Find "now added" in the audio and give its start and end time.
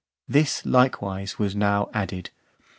1.55-2.31